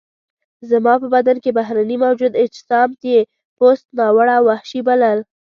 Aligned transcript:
زما 0.69 0.93
په 1.01 1.07
بدن 1.15 1.37
کې 1.43 1.51
بهرني 1.57 1.97
موجود 2.05 2.33
اجسام 2.43 2.89
یې 3.09 3.19
پست، 3.57 3.85
ناوړه 3.99 4.33
او 4.39 4.43
وحشي 4.49 4.79
وبلل. 4.83 5.19